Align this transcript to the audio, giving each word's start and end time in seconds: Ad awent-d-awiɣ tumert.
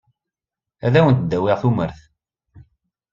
Ad 0.85 0.93
awent-d-awiɣ 0.99 1.57
tumert. 1.61 1.99